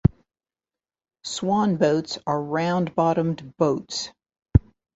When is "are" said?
2.25-2.41